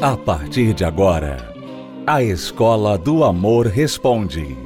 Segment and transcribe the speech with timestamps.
[0.00, 1.52] A partir de agora,
[2.06, 4.56] a Escola do Amor Responde.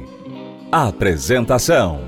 [0.71, 2.07] Apresentação: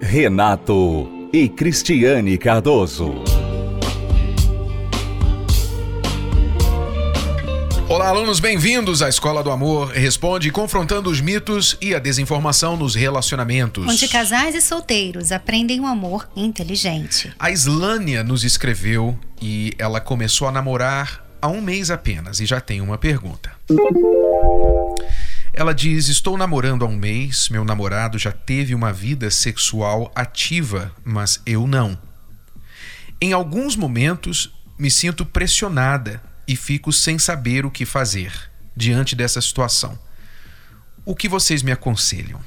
[0.00, 3.24] Renato e Cristiane Cardoso.
[7.88, 12.94] Olá, alunos, bem-vindos à Escola do Amor Responde, confrontando os mitos e a desinformação nos
[12.94, 13.84] relacionamentos.
[13.84, 17.32] Onde casais e solteiros aprendem um amor inteligente.
[17.36, 22.60] A Islânia nos escreveu e ela começou a namorar há um mês apenas e já
[22.60, 23.52] tem uma pergunta.
[25.52, 30.94] Ela diz: Estou namorando há um mês, meu namorado já teve uma vida sexual ativa,
[31.04, 31.98] mas eu não.
[33.20, 38.32] Em alguns momentos me sinto pressionada e fico sem saber o que fazer
[38.74, 39.98] diante dessa situação.
[41.04, 42.40] O que vocês me aconselham?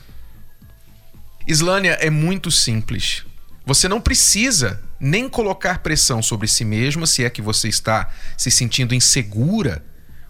[1.47, 3.23] Islânia é muito simples.
[3.65, 8.49] Você não precisa nem colocar pressão sobre si mesma se é que você está se
[8.49, 9.83] sentindo insegura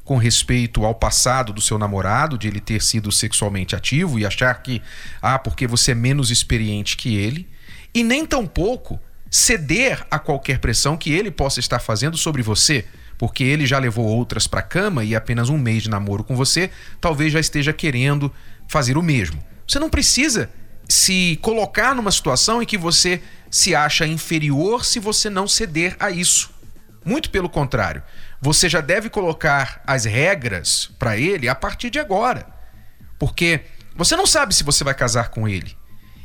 [0.03, 4.51] com respeito ao passado do seu namorado, de ele ter sido sexualmente ativo e achar
[4.63, 4.81] que,
[5.21, 7.47] ah, porque você é menos experiente que ele,
[7.93, 12.83] e nem tampouco ceder a qualquer pressão que ele possa estar fazendo sobre você,
[13.15, 16.71] porque ele já levou outras para cama e apenas um mês de namoro com você,
[16.99, 18.33] talvez já esteja querendo
[18.67, 19.39] fazer o mesmo.
[19.67, 20.49] Você não precisa
[20.87, 26.09] se colocar numa situação em que você se acha inferior se você não ceder a
[26.09, 26.51] isso.
[27.05, 28.01] Muito pelo contrário,
[28.41, 32.47] você já deve colocar as regras para ele a partir de agora.
[33.19, 33.61] Porque
[33.95, 35.77] você não sabe se você vai casar com ele.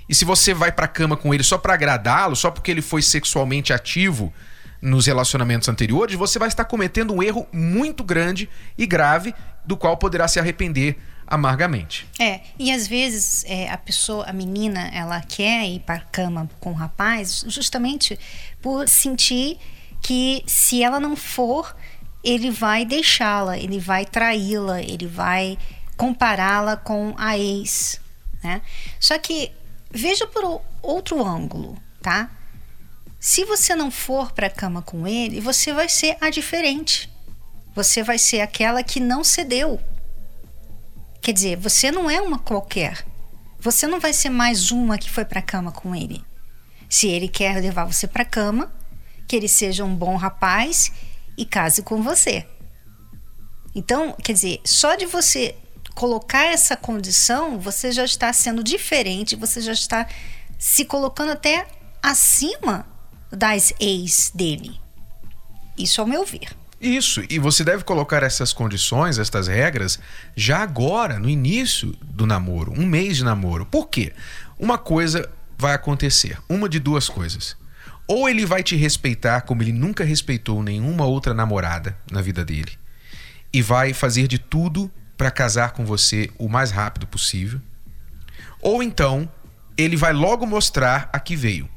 [0.09, 3.03] E se você vai para cama com ele só para agradá-lo, só porque ele foi
[3.03, 4.33] sexualmente ativo
[4.81, 9.97] nos relacionamentos anteriores, você vai estar cometendo um erro muito grande e grave, do qual
[9.97, 10.97] poderá se arrepender
[11.29, 12.09] amargamente.
[12.19, 16.49] É, e às vezes é, a pessoa, a menina, ela quer ir para a cama
[16.59, 18.19] com o rapaz justamente
[18.63, 19.59] por sentir
[20.03, 21.77] que se ela não for,
[22.25, 25.59] ele vai deixá-la, ele vai traí-la, ele vai
[25.97, 28.01] compará-la com a ex,
[28.43, 28.63] né?
[28.99, 29.53] Só que
[29.91, 32.31] veja por outro ângulo, tá?
[33.21, 37.11] Se você não for para a cama com ele, você vai ser a diferente.
[37.75, 39.81] Você vai ser aquela que não cedeu,
[41.29, 43.05] Quer dizer, você não é uma qualquer.
[43.61, 46.25] Você não vai ser mais uma que foi para cama com ele.
[46.89, 48.73] Se ele quer levar você para cama,
[49.27, 50.91] que ele seja um bom rapaz
[51.37, 52.49] e case com você.
[53.75, 55.55] Então, quer dizer, só de você
[55.95, 60.09] colocar essa condição, você já está sendo diferente, você já está
[60.59, 61.69] se colocando até
[62.03, 62.89] acima
[63.31, 64.81] das ex dele.
[65.77, 66.57] Isso ao meu ver.
[66.81, 69.99] Isso, e você deve colocar essas condições, estas regras,
[70.37, 73.67] já agora, no início do namoro, um mês de namoro.
[73.67, 74.13] Por quê?
[74.57, 77.57] Uma coisa vai acontecer, uma de duas coisas.
[78.07, 82.79] Ou ele vai te respeitar como ele nunca respeitou nenhuma outra namorada na vida dele,
[83.53, 87.61] e vai fazer de tudo para casar com você o mais rápido possível.
[88.63, 89.29] Ou então,
[89.77, 91.69] ele vai logo mostrar a que veio.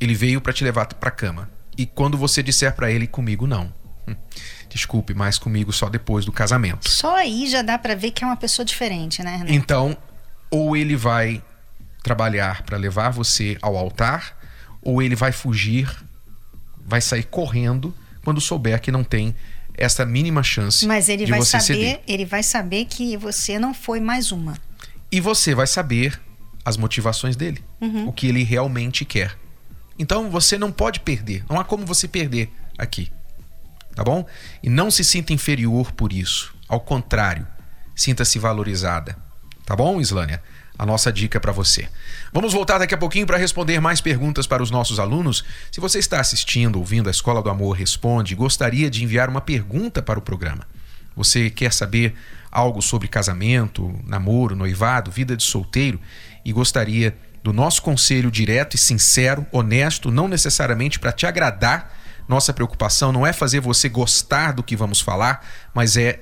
[0.00, 1.48] Ele veio para te levar para cama.
[1.78, 3.72] E quando você disser para ele comigo não
[4.68, 6.88] Desculpe, mas comigo só depois do casamento.
[6.90, 9.52] Só aí já dá para ver que é uma pessoa diferente, né, Renato?
[9.52, 9.96] Então,
[10.50, 11.42] ou ele vai
[12.02, 14.36] trabalhar para levar você ao altar,
[14.82, 15.88] ou ele vai fugir,
[16.84, 17.94] vai sair correndo
[18.24, 19.34] quando souber que não tem
[19.76, 22.00] essa mínima chance Mas ele de vai você saber, ceder.
[22.06, 24.54] ele vai saber que você não foi mais uma.
[25.10, 26.20] E você vai saber
[26.64, 28.08] as motivações dele, Uhum.
[28.08, 29.36] o que ele realmente quer.
[29.98, 33.10] Então você não pode perder, não há como você perder aqui
[33.94, 34.26] tá bom?
[34.62, 36.54] E não se sinta inferior por isso.
[36.68, 37.46] Ao contrário,
[37.94, 39.16] sinta-se valorizada.
[39.64, 40.42] Tá bom, Islânia?
[40.76, 41.88] A nossa dica para você.
[42.32, 45.44] Vamos voltar daqui a pouquinho para responder mais perguntas para os nossos alunos.
[45.70, 50.02] Se você está assistindo, ouvindo a Escola do Amor Responde, gostaria de enviar uma pergunta
[50.02, 50.66] para o programa.
[51.14, 52.14] Você quer saber
[52.50, 56.00] algo sobre casamento, namoro, noivado, vida de solteiro
[56.44, 61.94] e gostaria do nosso conselho direto e sincero, honesto, não necessariamente para te agradar,
[62.28, 65.44] nossa preocupação não é fazer você gostar do que vamos falar,
[65.74, 66.20] mas é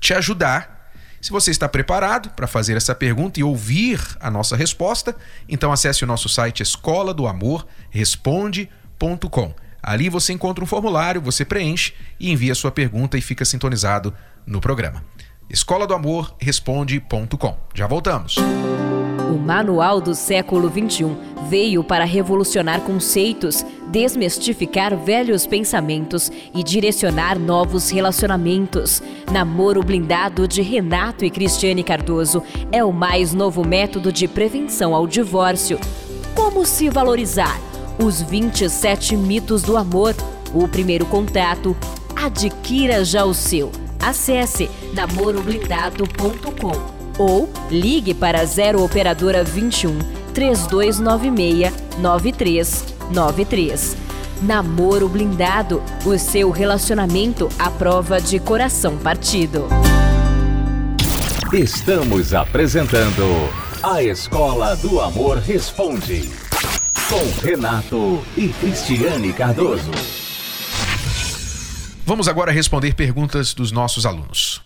[0.00, 0.90] te ajudar.
[1.20, 5.16] Se você está preparado para fazer essa pergunta e ouvir a nossa resposta,
[5.48, 9.54] então acesse o nosso site escola do amor responde.com.
[9.82, 14.14] Ali você encontra um formulário, você preenche e envia sua pergunta e fica sintonizado
[14.46, 15.04] no programa.
[15.48, 17.56] Escola do Amor responde.com.
[17.74, 18.36] Já voltamos.
[19.34, 21.10] O Manual do Século XXI
[21.48, 29.02] veio para revolucionar conceitos, desmistificar velhos pensamentos e direcionar novos relacionamentos.
[29.32, 35.04] Namoro Blindado de Renato e Cristiane Cardoso é o mais novo método de prevenção ao
[35.04, 35.80] divórcio.
[36.32, 37.60] Como se valorizar?
[37.98, 40.14] Os 27 mitos do amor.
[40.54, 41.76] O primeiro contato.
[42.14, 49.98] Adquira já o seu Acesse namoroblindado.com ou ligue para 0 operadora 21
[50.34, 53.96] 3296 9393.
[54.42, 59.68] Namoro Blindado, o seu relacionamento à prova de coração partido.
[61.52, 63.48] Estamos apresentando
[63.82, 66.28] A Escola do Amor Responde,
[67.08, 69.92] com Renato e Cristiane Cardoso.
[72.04, 74.60] Vamos agora responder perguntas dos nossos alunos.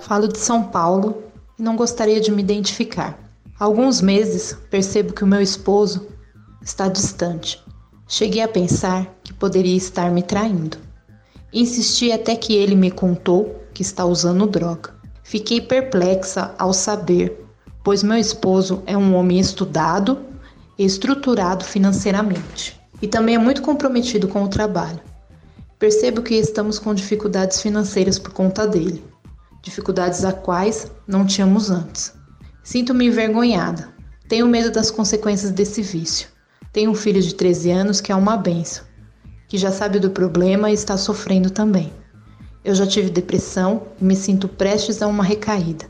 [0.00, 1.22] Falo de São Paulo
[1.58, 3.18] e não gostaria de me identificar.
[3.58, 6.08] Há alguns meses percebo que o meu esposo
[6.62, 7.62] está distante.
[8.08, 10.78] Cheguei a pensar que poderia estar me traindo.
[11.52, 14.94] Insisti até que ele me contou que está usando droga.
[15.22, 17.44] Fiquei perplexa ao saber,
[17.84, 20.18] pois meu esposo é um homem estudado
[20.78, 25.00] e estruturado financeiramente e também é muito comprometido com o trabalho.
[25.78, 29.02] Percebo que estamos com dificuldades financeiras por conta dele,
[29.62, 32.12] dificuldades a quais não tínhamos antes.
[32.62, 33.88] Sinto-me envergonhada,
[34.28, 36.28] tenho medo das consequências desse vício.
[36.72, 38.84] Tenho um filho de 13 anos que é uma benção,
[39.48, 41.92] que já sabe do problema e está sofrendo também.
[42.64, 45.86] Eu já tive depressão e me sinto prestes a uma recaída.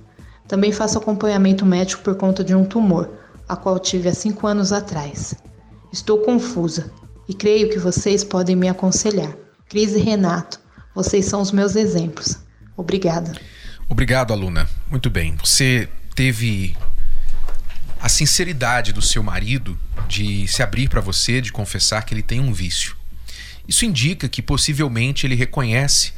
[0.48, 3.10] Também faço acompanhamento médico por conta de um tumor,
[3.46, 5.34] a qual tive há cinco anos atrás.
[5.92, 6.90] Estou confusa
[7.28, 9.36] e creio que vocês podem me aconselhar.
[9.68, 10.58] Cris e Renato,
[10.94, 12.38] vocês são os meus exemplos.
[12.76, 13.32] Obrigada.
[13.90, 14.70] Obrigado, aluna.
[14.88, 15.34] Muito bem.
[15.44, 16.76] Você teve
[18.00, 19.76] a sinceridade do seu marido
[20.06, 22.96] de se abrir para você, de confessar que ele tem um vício.
[23.66, 26.12] Isso indica que possivelmente ele reconhece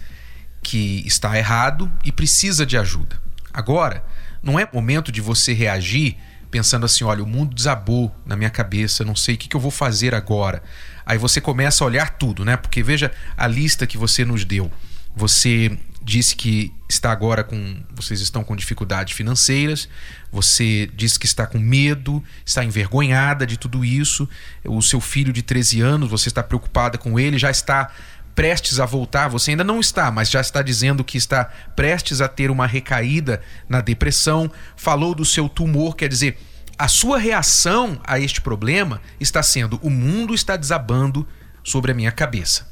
[0.63, 3.19] que está errado e precisa de ajuda.
[3.51, 4.05] Agora,
[4.43, 6.19] não é momento de você reagir
[6.51, 9.61] pensando assim: olha, o mundo desabou na minha cabeça, não sei o que, que eu
[9.61, 10.63] vou fazer agora.
[11.07, 12.55] Aí você começa a olhar tudo, né?
[12.55, 14.71] Porque veja a lista que você nos deu.
[15.17, 17.83] Você disse que está agora com.
[17.95, 19.89] Vocês estão com dificuldades financeiras,
[20.31, 24.29] você disse que está com medo, está envergonhada de tudo isso.
[24.65, 27.91] O seu filho de 13 anos, você está preocupada com ele, já está
[28.35, 31.45] prestes a voltar, você ainda não está, mas já está dizendo que está
[31.77, 36.39] prestes a ter uma recaída na depressão, falou do seu tumor, quer dizer,
[36.79, 41.27] a sua reação a este problema está sendo: o mundo está desabando
[41.63, 42.71] sobre a minha cabeça.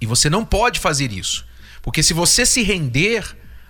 [0.00, 1.46] E você não pode fazer isso,
[1.86, 3.24] porque se você se render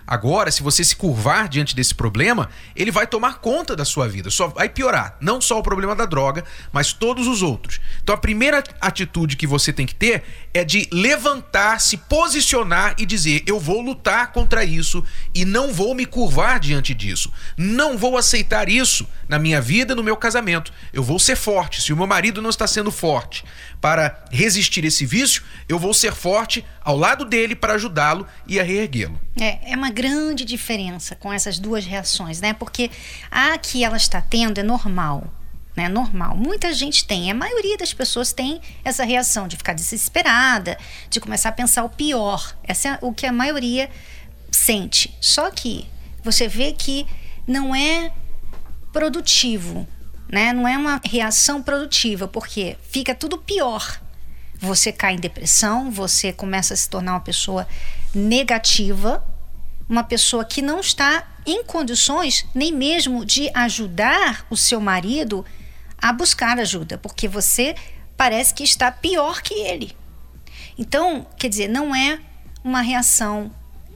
[0.07, 4.29] Agora, se você se curvar diante desse problema, ele vai tomar conta da sua vida,
[4.29, 5.17] só vai piorar.
[5.19, 7.81] Não só o problema da droga, mas todos os outros.
[8.01, 10.23] Então a primeira atitude que você tem que ter
[10.53, 15.03] é de levantar, se posicionar e dizer: eu vou lutar contra isso
[15.35, 17.31] e não vou me curvar diante disso.
[17.57, 20.71] Não vou aceitar isso na minha vida, no meu casamento.
[20.93, 21.81] Eu vou ser forte.
[21.81, 23.43] Se o meu marido não está sendo forte
[23.81, 28.63] para resistir esse vício, eu vou ser forte ao lado dele para ajudá-lo e a
[28.63, 29.19] reerguê-lo.
[29.39, 32.53] É, é uma grande diferença com essas duas reações, né?
[32.53, 32.91] Porque
[33.31, 35.33] a que ela está tendo é normal.
[35.75, 36.35] Né, normal.
[36.35, 40.75] Muita gente tem, a maioria das pessoas tem essa reação de ficar desesperada,
[41.07, 42.57] de começar a pensar o pior.
[42.63, 43.87] Essa é o que a maioria
[44.51, 45.15] sente.
[45.21, 45.87] Só que
[46.23, 47.05] você vê que
[47.45, 48.11] não é
[48.91, 49.87] produtivo,
[50.27, 50.51] né?
[50.51, 54.01] Não é uma reação produtiva, porque fica tudo pior.
[54.59, 57.67] Você cai em depressão, você começa a se tornar uma pessoa
[58.15, 59.23] negativa,
[59.89, 65.45] uma pessoa que não está em condições nem mesmo de ajudar o seu marido
[65.97, 67.75] a buscar ajuda, porque você
[68.15, 69.95] parece que está pior que ele.
[70.77, 72.19] Então, quer dizer, não é
[72.63, 73.51] uma reação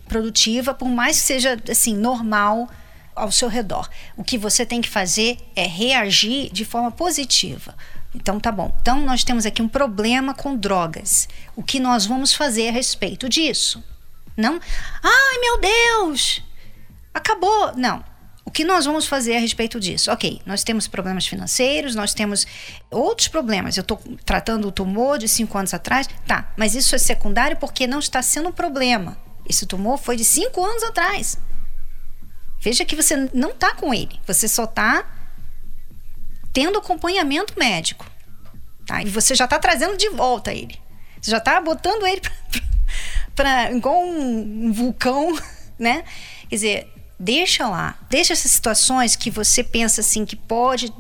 [0.07, 2.69] produtiva, por mais que seja assim normal
[3.15, 3.89] ao seu redor.
[4.15, 7.75] O que você tem que fazer é reagir de forma positiva.
[8.13, 8.75] Então tá bom.
[8.81, 11.29] Então nós temos aqui um problema com drogas.
[11.55, 13.83] O que nós vamos fazer a respeito disso?
[14.41, 14.60] Não,
[15.03, 16.43] ai meu Deus,
[17.13, 17.74] acabou.
[17.77, 18.03] Não.
[18.43, 20.12] O que nós vamos fazer a respeito disso?
[20.12, 22.45] Ok, nós temos problemas financeiros, nós temos
[22.89, 23.77] outros problemas.
[23.77, 27.86] Eu estou tratando o tumor de cinco anos atrás, tá, mas isso é secundário porque
[27.86, 29.17] não está sendo um problema.
[29.48, 31.38] Esse tumor foi de cinco anos atrás.
[32.60, 35.05] Veja que você não está com ele, você só está
[36.51, 38.05] tendo acompanhamento médico.
[38.86, 39.01] Tá?
[39.01, 40.79] E você já está trazendo de volta ele.
[41.21, 42.21] Você já está botando ele
[43.35, 45.38] para igual um, um vulcão,
[45.77, 46.03] né?
[46.50, 50.91] Quer dizer, deixa lá, deixa essas situações que você pensa assim que pode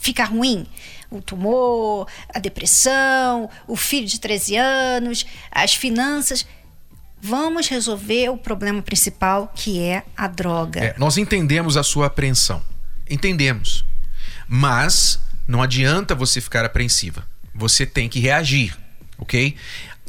[0.00, 0.66] ficar ruim.
[1.10, 6.46] O tumor, a depressão, o filho de 13 anos, as finanças.
[7.20, 10.80] Vamos resolver o problema principal, que é a droga.
[10.80, 12.62] É, nós entendemos a sua apreensão.
[13.10, 13.84] Entendemos.
[14.46, 17.26] Mas não adianta você ficar apreensiva.
[17.54, 18.76] Você tem que reagir,
[19.18, 19.56] ok?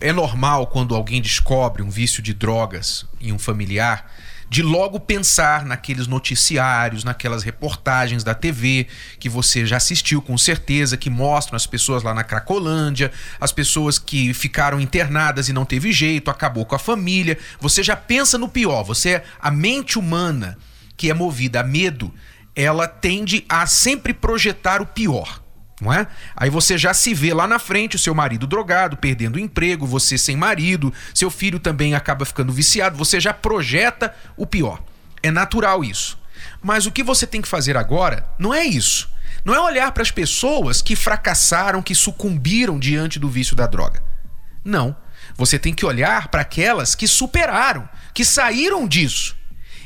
[0.02, 4.10] É normal quando alguém descobre um vício de drogas em um familiar
[4.50, 8.88] de logo pensar naqueles noticiários, naquelas reportagens da TV
[9.20, 14.00] que você já assistiu com certeza, que mostram as pessoas lá na Cracolândia, as pessoas
[14.00, 17.38] que ficaram internadas e não teve jeito, acabou com a família.
[17.60, 18.84] Você já pensa no pior.
[18.84, 20.58] Você a mente humana
[20.96, 22.14] que é movida a medo,
[22.56, 25.42] ela tende a sempre projetar o pior
[25.80, 26.08] não é?
[26.36, 29.86] Aí você já se vê lá na frente, o seu marido drogado, perdendo o emprego,
[29.86, 34.84] você sem marido, seu filho também acaba ficando viciado, você já projeta o pior.
[35.24, 36.18] É natural isso.
[36.62, 39.10] Mas o que você tem que fazer agora não é isso.
[39.46, 44.04] Não é olhar para as pessoas que fracassaram, que sucumbiram diante do vício da droga.
[44.64, 44.96] Não.
[45.36, 49.38] Você tem que olhar para aquelas que superaram, que saíram disso.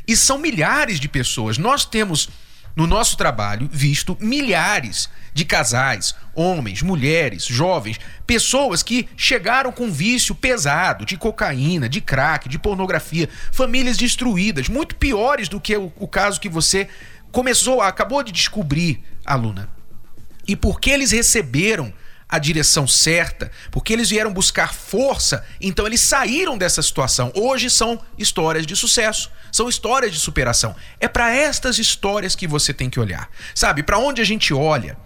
[0.08, 1.58] E são milhares de pessoas.
[1.58, 2.30] Nós temos
[2.76, 10.36] no nosso trabalho visto milhares de casais, homens, mulheres, jovens, pessoas que chegaram com vício
[10.36, 16.08] pesado de cocaína, de crack, de pornografia, famílias destruídas, muito piores do que o, o
[16.08, 16.88] caso que você
[17.32, 19.70] começou, acabou de descobrir, aluna.
[20.48, 21.92] E porque eles receberam
[22.34, 27.32] a direção certa, porque eles vieram buscar força, então eles saíram dessa situação.
[27.36, 30.76] Hoje são histórias de sucesso, são histórias de superação.
[31.00, 33.30] É para estas histórias que você tem que olhar.
[33.54, 34.98] Sabe, para onde a gente olha,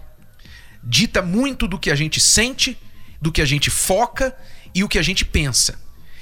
[0.82, 2.80] dita muito do que a gente sente,
[3.20, 4.34] do que a gente foca
[4.74, 5.78] e o que a gente pensa.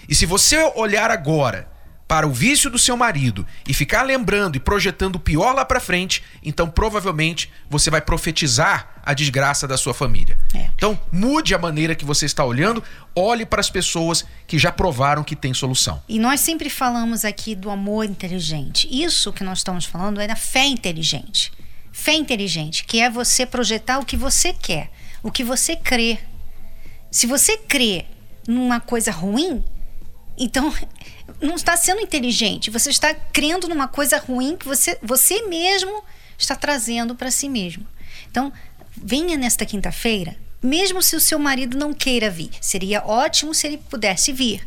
[0.08, 1.68] E se você olhar agora
[2.08, 5.80] para o vício do seu marido e ficar lembrando e projetando o pior lá para
[5.80, 10.38] frente, então provavelmente você vai profetizar a desgraça da sua família.
[10.54, 10.70] É.
[10.74, 12.82] Então mude a maneira que você está olhando,
[13.14, 16.02] olhe para as pessoas que já provaram que tem solução.
[16.08, 18.88] E nós sempre falamos aqui do amor inteligente.
[18.90, 21.52] Isso que nós estamos falando é da fé inteligente.
[21.92, 24.90] Fé inteligente, que é você projetar o que você quer,
[25.22, 26.18] o que você crê.
[27.10, 28.04] Se você crê
[28.46, 29.64] numa coisa ruim,
[30.36, 30.72] então
[31.40, 32.70] não está sendo inteligente.
[32.70, 36.04] Você está crendo numa coisa ruim que você, você mesmo
[36.38, 37.86] está trazendo para si mesmo.
[38.30, 38.52] Então,
[38.96, 42.50] venha nesta quinta-feira, mesmo se o seu marido não queira vir.
[42.60, 44.66] Seria ótimo se ele pudesse vir.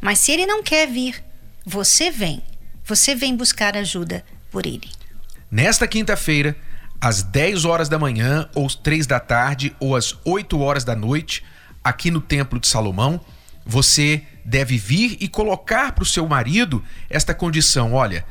[0.00, 1.22] Mas se ele não quer vir,
[1.64, 2.42] você vem.
[2.84, 4.88] Você vem buscar ajuda por ele.
[5.50, 6.56] Nesta quinta-feira,
[7.00, 11.44] às 10 horas da manhã, ou 3 da tarde, ou às 8 horas da noite,
[11.82, 13.20] aqui no Templo de Salomão,
[13.64, 18.24] você deve vir e colocar para o seu marido esta condição: olha,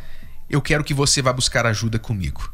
[0.50, 2.52] eu quero que você vá buscar ajuda comigo.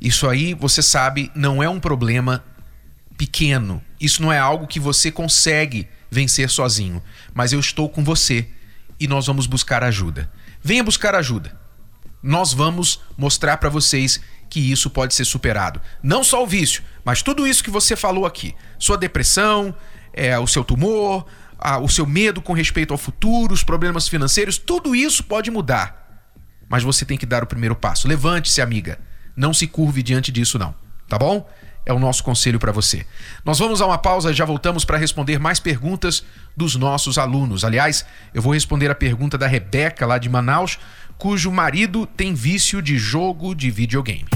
[0.00, 2.44] Isso aí, você sabe, não é um problema
[3.16, 3.82] pequeno.
[4.00, 7.02] Isso não é algo que você consegue vencer sozinho.
[7.32, 8.48] Mas eu estou com você
[9.00, 10.30] e nós vamos buscar ajuda.
[10.62, 11.58] Venha buscar ajuda.
[12.22, 14.20] Nós vamos mostrar para vocês
[14.50, 15.80] que isso pode ser superado.
[16.02, 19.74] Não só o vício, mas tudo isso que você falou aqui: sua depressão,
[20.12, 21.26] é, o seu tumor,
[21.58, 26.24] a, o seu medo com respeito ao futuro, os problemas financeiros, tudo isso pode mudar.
[26.68, 28.08] Mas você tem que dar o primeiro passo.
[28.08, 28.98] Levante-se, amiga.
[29.36, 30.74] Não se curve diante disso, não.
[31.08, 31.48] Tá bom?
[31.84, 33.06] É o nosso conselho para você.
[33.44, 36.24] Nós vamos a uma pausa e já voltamos para responder mais perguntas
[36.56, 37.64] dos nossos alunos.
[37.64, 40.80] Aliás, eu vou responder a pergunta da Rebeca, lá de Manaus,
[41.16, 44.26] cujo marido tem vício de jogo de videogame.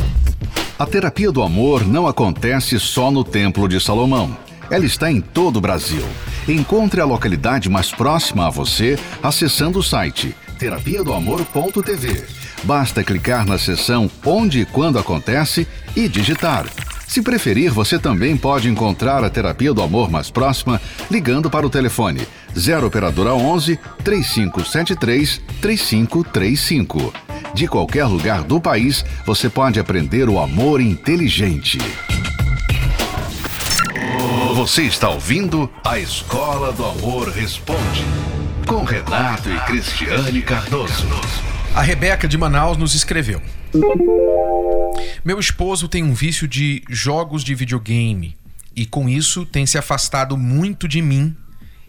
[0.79, 4.37] A terapia do amor não acontece só no Templo de Salomão.
[4.71, 6.07] Ela está em todo o Brasil.
[6.51, 12.25] Encontre a localidade mais próxima a você acessando o site terapia do amor.tv.
[12.65, 16.67] Basta clicar na seção Onde e Quando Acontece e digitar.
[17.07, 21.71] Se preferir, você também pode encontrar a terapia do amor mais próxima ligando para o
[21.71, 22.27] telefone
[22.59, 27.13] 0 operadora 11 3573 3535.
[27.55, 31.79] De qualquer lugar do país, você pode aprender o amor inteligente.
[34.61, 38.05] Você está ouvindo a Escola do Amor Responde,
[38.69, 41.07] com Renato e Cristiane Cardoso.
[41.75, 43.41] A Rebeca de Manaus nos escreveu:
[45.25, 48.37] Meu esposo tem um vício de jogos de videogame
[48.77, 51.35] e com isso tem se afastado muito de mim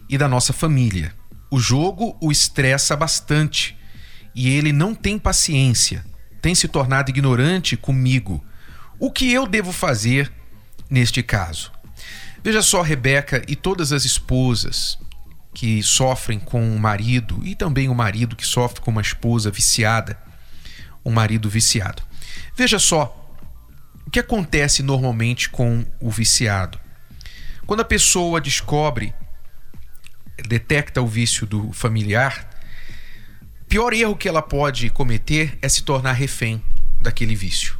[0.08, 1.14] e da nossa família.
[1.50, 3.76] O jogo o estressa bastante
[4.34, 6.06] e ele não tem paciência,
[6.40, 8.42] tem se tornado ignorante comigo.
[8.98, 10.32] O que eu devo fazer
[10.88, 11.70] neste caso?
[12.44, 14.98] Veja só, Rebeca e todas as esposas
[15.54, 20.18] que sofrem com o marido e também o marido que sofre com uma esposa viciada,
[21.04, 22.02] um marido viciado.
[22.56, 23.16] Veja só
[24.04, 26.80] o que acontece normalmente com o viciado.
[27.64, 29.14] Quando a pessoa descobre,
[30.48, 32.48] detecta o vício do familiar,
[33.60, 36.60] o pior erro que ela pode cometer é se tornar refém
[37.00, 37.78] daquele vício.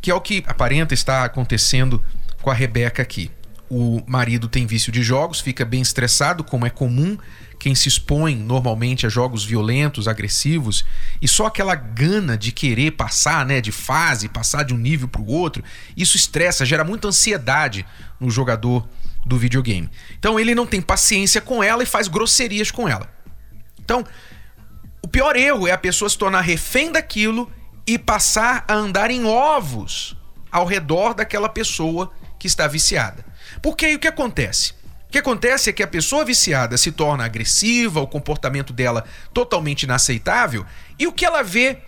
[0.00, 2.02] Que é o que aparenta estar acontecendo
[2.42, 3.30] com a Rebeca aqui
[3.70, 7.18] o marido tem vício de jogos, fica bem estressado, como é comum
[7.58, 10.84] quem se expõe normalmente a jogos violentos, agressivos,
[11.20, 15.20] e só aquela gana de querer passar, né, de fase, passar de um nível para
[15.20, 15.62] o outro,
[15.96, 17.84] isso estressa, gera muita ansiedade
[18.20, 18.88] no jogador
[19.26, 19.90] do videogame.
[20.18, 23.12] Então ele não tem paciência com ela e faz grosserias com ela.
[23.80, 24.04] Então,
[25.02, 27.50] o pior erro é a pessoa se tornar refém daquilo
[27.86, 30.16] e passar a andar em ovos
[30.50, 33.24] ao redor daquela pessoa que está viciada.
[33.62, 34.72] Porque aí o que acontece?
[35.08, 39.84] O que acontece é que a pessoa viciada se torna agressiva, o comportamento dela totalmente
[39.84, 40.66] inaceitável,
[40.98, 41.78] e o que ela vê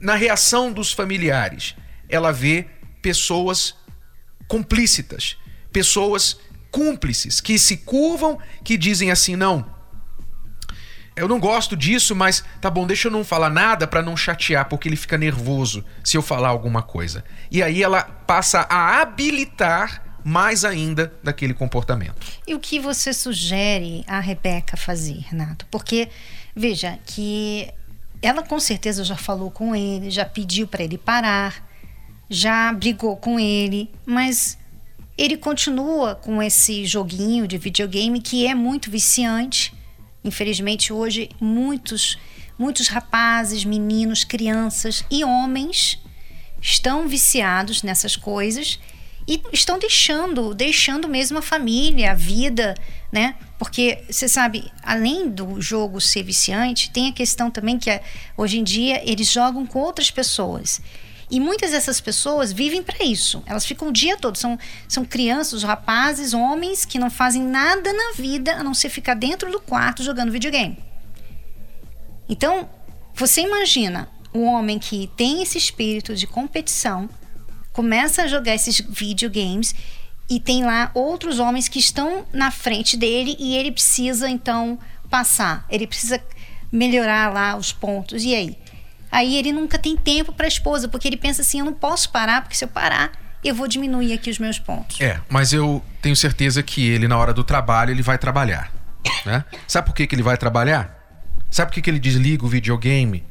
[0.00, 1.74] na reação dos familiares?
[2.08, 2.66] Ela vê
[3.02, 3.74] pessoas
[4.46, 5.36] complícitas,
[5.72, 6.38] pessoas
[6.70, 9.74] cúmplices, que se curvam, que dizem assim: não,
[11.16, 14.68] eu não gosto disso, mas tá bom, deixa eu não falar nada para não chatear,
[14.68, 17.24] porque ele fica nervoso se eu falar alguma coisa.
[17.50, 22.26] E aí ela passa a habilitar mais ainda daquele comportamento.
[22.46, 25.66] E o que você sugere a Rebeca fazer, Renato?
[25.70, 26.08] Porque,
[26.56, 27.70] veja, que
[28.22, 31.68] ela com certeza já falou com ele, já pediu para ele parar,
[32.30, 34.56] já brigou com ele, mas
[35.16, 39.74] ele continua com esse joguinho de videogame que é muito viciante.
[40.24, 42.18] Infelizmente, hoje, muitos,
[42.58, 46.02] muitos rapazes, meninos, crianças e homens
[46.62, 48.80] estão viciados nessas coisas
[49.26, 52.74] e estão deixando, deixando mesmo a família, a vida,
[53.10, 53.36] né?
[53.58, 58.02] Porque você sabe, além do jogo ser viciante, tem a questão também que é,
[58.36, 60.80] hoje em dia eles jogam com outras pessoas.
[61.30, 63.42] E muitas dessas pessoas vivem para isso.
[63.46, 64.36] Elas ficam o dia todo.
[64.36, 69.14] São, são crianças, rapazes, homens que não fazem nada na vida a não ser ficar
[69.14, 70.78] dentro do quarto jogando videogame.
[72.28, 72.68] Então,
[73.14, 77.08] você imagina o homem que tem esse espírito de competição,
[77.74, 79.74] começa a jogar esses videogames
[80.30, 84.78] e tem lá outros homens que estão na frente dele e ele precisa então
[85.10, 86.22] passar, ele precisa
[86.72, 88.24] melhorar lá os pontos.
[88.24, 88.56] E aí?
[89.10, 92.10] Aí ele nunca tem tempo para a esposa, porque ele pensa assim: eu não posso
[92.10, 93.12] parar, porque se eu parar,
[93.44, 95.00] eu vou diminuir aqui os meus pontos.
[95.00, 98.72] É, mas eu tenho certeza que ele, na hora do trabalho, ele vai trabalhar.
[99.26, 99.44] Né?
[99.68, 100.98] Sabe por que, que ele vai trabalhar?
[101.50, 103.24] Sabe por que, que ele desliga o videogame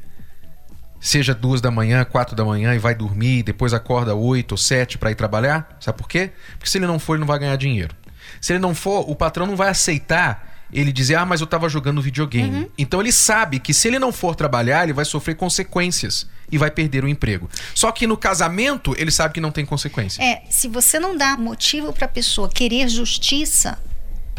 [1.04, 4.96] seja duas da manhã, quatro da manhã e vai dormir, depois acorda oito ou sete
[4.96, 5.76] para ir trabalhar?
[5.78, 6.30] Sabe por quê?
[6.56, 7.94] Porque se ele não for, ele não vai ganhar dinheiro.
[8.40, 11.68] Se ele não for, o patrão não vai aceitar ele dizer, ah, mas eu estava
[11.68, 12.60] jogando videogame.
[12.60, 12.68] Uhum.
[12.78, 16.70] Então ele sabe que se ele não for trabalhar, ele vai sofrer consequências e vai
[16.70, 17.50] perder o emprego.
[17.74, 20.22] Só que no casamento, ele sabe que não tem consequência.
[20.22, 23.78] É, se você não dá motivo para a pessoa querer justiça,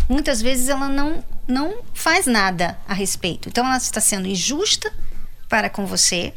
[0.10, 3.50] muitas vezes ela não, não faz nada a respeito.
[3.50, 4.92] Então ela está sendo injusta
[5.48, 6.34] para com você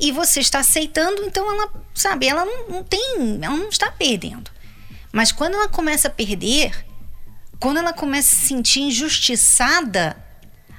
[0.00, 4.50] e você está aceitando, então ela, sabe, ela não, não tem, ela não está perdendo.
[5.12, 6.86] Mas quando ela começa a perder,
[7.58, 10.16] quando ela começa a se sentir injustiçada,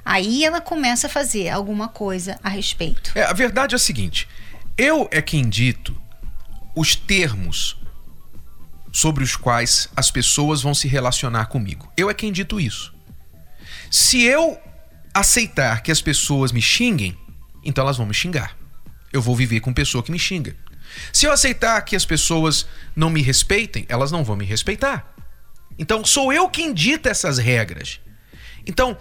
[0.04, 3.12] aí ela começa a fazer alguma coisa a respeito.
[3.14, 4.28] É, a verdade é a seguinte:
[4.76, 5.96] eu é quem dito
[6.74, 7.76] os termos
[8.92, 11.90] sobre os quais as pessoas vão se relacionar comigo.
[11.96, 12.92] Eu é quem dito isso.
[13.90, 14.58] Se eu
[15.14, 17.16] aceitar que as pessoas me xinguem,
[17.62, 18.61] então elas vão me xingar
[19.12, 20.56] eu vou viver com pessoa que me xinga.
[21.12, 25.14] Se eu aceitar que as pessoas não me respeitem, elas não vão me respeitar.
[25.78, 28.00] Então sou eu quem dita essas regras.
[28.66, 28.96] Então,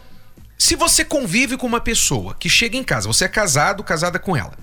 [0.58, 4.36] se você convive com uma pessoa que chega em casa, você é casado, casada com
[4.36, 4.58] ela.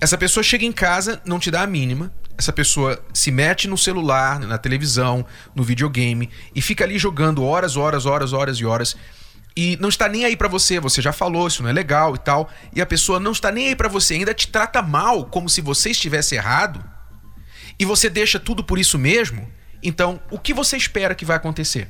[0.00, 2.12] Essa pessoa chega em casa, não te dá a mínima.
[2.36, 7.76] Essa pessoa se mete no celular, na televisão, no videogame e fica ali jogando horas,
[7.76, 8.96] horas, horas, horas e horas
[9.56, 12.18] e não está nem aí para você, você já falou, isso não é legal e
[12.18, 15.48] tal, e a pessoa não está nem aí para você, ainda te trata mal, como
[15.48, 16.84] se você estivesse errado,
[17.78, 19.50] e você deixa tudo por isso mesmo,
[19.82, 21.88] então o que você espera que vai acontecer?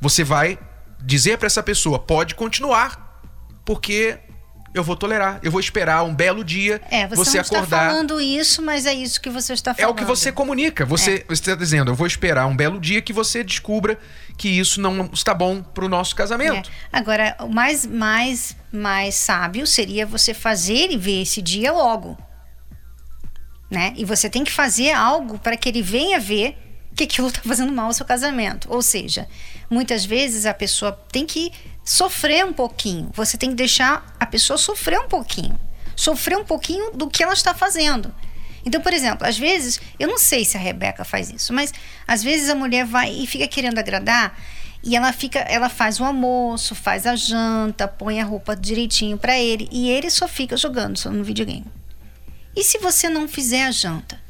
[0.00, 0.58] Você vai
[1.02, 3.22] dizer para essa pessoa, pode continuar,
[3.64, 4.18] porque
[4.78, 5.40] eu vou tolerar.
[5.42, 7.64] Eu vou esperar um belo dia é, você, você não acordar.
[7.64, 9.88] está falando isso, mas é isso que você está falando.
[9.88, 10.84] É o que você comunica.
[10.84, 11.32] Você, é.
[11.32, 13.98] está dizendo, eu vou esperar um belo dia que você descubra
[14.36, 16.70] que isso não está bom para o nosso casamento.
[16.92, 16.98] É.
[16.98, 22.18] Agora, o mais, mais, mais sábio seria você fazer e ver esse dia logo.
[23.70, 23.94] Né?
[23.96, 26.56] E você tem que fazer algo para que ele venha ver
[26.94, 28.68] que aquilo está fazendo mal ao seu casamento.
[28.70, 29.26] Ou seja,
[29.70, 31.52] muitas vezes a pessoa tem que
[31.86, 33.08] sofrer um pouquinho.
[33.14, 35.58] Você tem que deixar a pessoa sofrer um pouquinho.
[35.94, 38.12] Sofrer um pouquinho do que ela está fazendo.
[38.64, 41.72] Então, por exemplo, às vezes, eu não sei se a Rebeca faz isso, mas
[42.06, 44.36] às vezes a mulher vai e fica querendo agradar
[44.82, 49.38] e ela fica, ela faz o almoço, faz a janta, põe a roupa direitinho para
[49.38, 51.66] ele e ele só fica jogando só no videogame.
[52.56, 54.20] E se você não fizer a janta?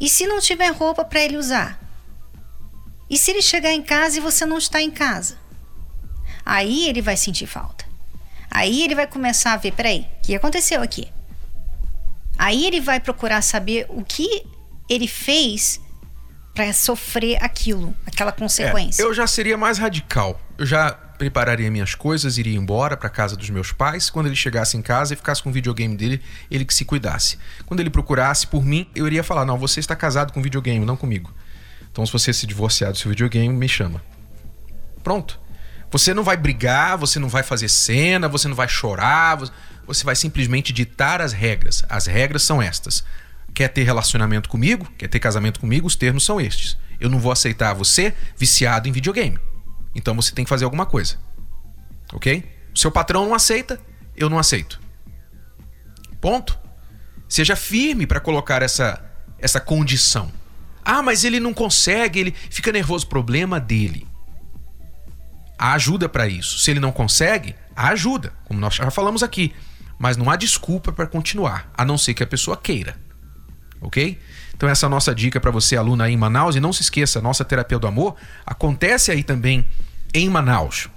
[0.00, 1.80] E se não tiver roupa para ele usar?
[3.08, 5.45] E se ele chegar em casa e você não está em casa?
[6.46, 7.84] Aí ele vai sentir falta.
[8.48, 11.08] Aí ele vai começar a ver, peraí, o que aconteceu aqui?
[12.38, 14.46] Aí ele vai procurar saber o que
[14.88, 15.80] ele fez
[16.54, 19.02] para sofrer aquilo, aquela consequência.
[19.02, 20.40] É, eu já seria mais radical.
[20.56, 24.08] Eu já prepararia minhas coisas, iria embora para casa dos meus pais.
[24.08, 27.38] Quando ele chegasse em casa e ficasse com o videogame dele, ele que se cuidasse.
[27.66, 30.96] Quando ele procurasse por mim, eu iria falar: "Não, você está casado com videogame, não
[30.96, 31.34] comigo.
[31.90, 34.00] Então se você se divorciar do seu videogame, me chama."
[35.02, 35.45] Pronto.
[35.90, 39.38] Você não vai brigar, você não vai fazer cena, você não vai chorar,
[39.86, 41.84] você vai simplesmente ditar as regras.
[41.88, 43.04] As regras são estas.
[43.54, 44.86] Quer ter relacionamento comigo?
[44.98, 45.86] Quer ter casamento comigo?
[45.86, 46.76] Os termos são estes.
[47.00, 49.38] Eu não vou aceitar você viciado em videogame.
[49.94, 51.16] Então você tem que fazer alguma coisa.
[52.12, 52.44] Ok?
[52.74, 53.80] Seu patrão não aceita,
[54.14, 54.80] eu não aceito.
[56.20, 56.58] Ponto.
[57.28, 59.02] Seja firme para colocar essa,
[59.38, 60.30] essa condição.
[60.84, 63.06] Ah, mas ele não consegue, ele fica nervoso.
[63.06, 64.05] Problema dele.
[65.58, 66.58] Há ajuda para isso.
[66.58, 69.54] Se ele não consegue, há ajuda, como nós já falamos aqui.
[69.98, 72.96] Mas não há desculpa para continuar, a não ser que a pessoa queira.
[73.80, 74.18] Ok?
[74.54, 76.56] Então, essa é a nossa dica para você, aluna aí em Manaus.
[76.56, 79.66] E não se esqueça, nossa terapia do amor acontece aí também
[80.14, 80.88] em Manaus.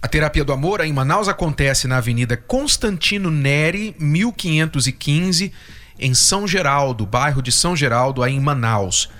[0.00, 5.52] A terapia do amor aí em Manaus acontece na Avenida Constantino Neri, 1515,
[5.98, 9.10] em São Geraldo, bairro de São Geraldo, aí em Manaus.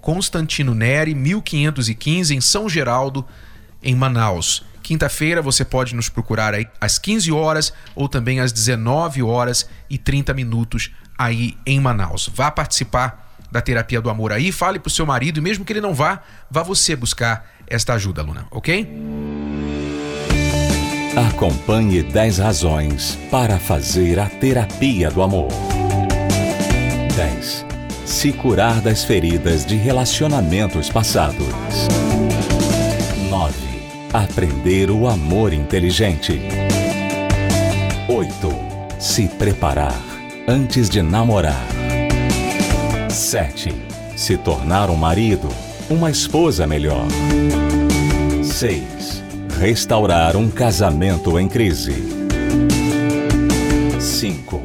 [0.00, 3.26] Constantino Neri, 1515, em São Geraldo,
[3.82, 4.64] em Manaus.
[4.82, 9.96] Quinta-feira você pode nos procurar aí às 15 horas ou também às 19 horas e
[9.96, 12.30] 30 minutos aí em Manaus.
[12.34, 15.80] Vá participar da terapia do amor aí, fale pro seu marido e mesmo que ele
[15.80, 18.88] não vá, vá você buscar esta ajuda, Luna, ok?
[21.28, 25.50] Acompanhe 10 razões para fazer a terapia do amor.
[27.14, 27.66] 10.
[28.06, 31.46] Se curar das feridas de relacionamentos passados.
[33.28, 33.61] 9
[34.12, 36.38] Aprender o amor inteligente.
[38.06, 38.30] 8.
[38.98, 39.98] Se preparar
[40.46, 41.66] antes de namorar.
[43.08, 43.74] 7.
[44.14, 45.48] Se tornar um marido,
[45.88, 47.06] uma esposa melhor.
[48.44, 49.24] 6.
[49.58, 51.94] Restaurar um casamento em crise.
[53.98, 54.62] 5.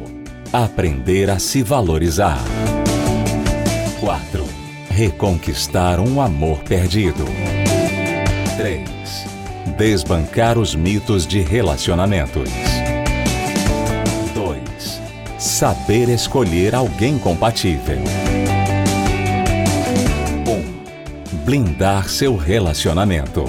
[0.52, 2.44] Aprender a se valorizar.
[3.98, 4.44] 4.
[4.90, 7.24] Reconquistar um amor perdido.
[8.58, 9.37] 3
[9.78, 12.50] Desbancar os mitos de relacionamentos.
[14.34, 15.00] 2.
[15.38, 17.98] Saber escolher alguém compatível.
[20.44, 20.50] 1.
[20.50, 23.44] Um, blindar seu relacionamento.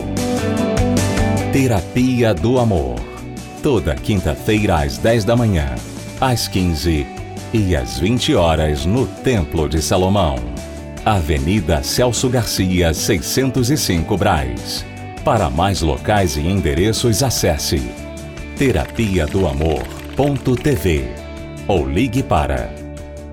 [1.51, 2.99] Terapia do Amor.
[3.63, 5.73] Toda quinta-feira às 10 da manhã,
[6.21, 7.07] às 15
[7.51, 10.35] e às 20 horas no Templo de Salomão.
[11.03, 14.88] Avenida Celso Garcia, 605 Braz.
[15.29, 17.79] Para mais locais e endereços, acesse
[18.57, 21.07] terapia do amor.tv
[21.67, 22.73] ou ligue para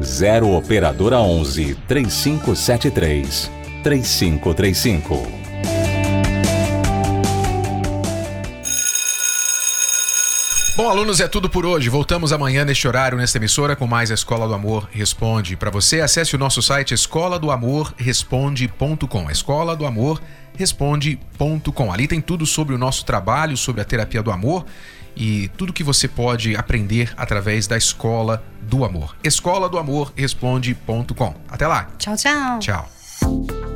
[0.02, 3.50] 0 operadora 11 3573
[3.82, 5.45] 3535.
[10.77, 11.89] Bom, alunos, é tudo por hoje.
[11.89, 15.57] Voltamos amanhã neste horário, nesta emissora, com mais a Escola do Amor Responde.
[15.57, 19.31] Para você, acesse o nosso site escola do amor responde.com.
[19.31, 20.21] Escola do Amor
[20.55, 21.91] responde.com.
[21.91, 24.67] Ali tem tudo sobre o nosso trabalho, sobre a terapia do amor
[25.17, 29.17] e tudo que você pode aprender através da Escola do Amor.
[29.25, 31.35] Escola do Amor responde.com.
[31.49, 31.89] Até lá.
[31.97, 32.59] Tchau, tchau.
[32.59, 33.76] Tchau.